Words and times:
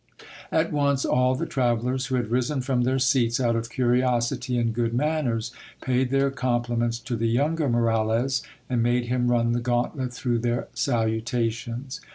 At 0.51 0.71
once 0.71 1.05
all 1.05 1.35
the 1.35 1.45
travel 1.45 1.85
lers, 1.85 2.07
who 2.07 2.15
had 2.15 2.31
risen 2.31 2.61
from 2.61 2.81
their 2.81 2.97
seats 2.97 3.39
out 3.39 3.55
of 3.55 3.69
curiosity 3.69 4.57
and 4.57 4.73
good 4.73 4.95
manners, 4.95 5.51
paid 5.79 6.09
their 6.09 6.31
compliments 6.31 6.97
to 7.01 7.15
the 7.15 7.27
younger 7.27 7.69
Moralez, 7.69 8.41
and 8.67 8.81
made 8.81 9.05
him 9.05 9.27
run 9.27 9.51
the 9.51 9.59
gauntlet 9.59 10.11
through 10.11 10.39
their 10.39 10.69
salutations. 10.73 12.01